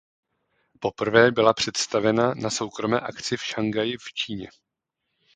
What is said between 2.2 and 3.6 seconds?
na soukromé akci v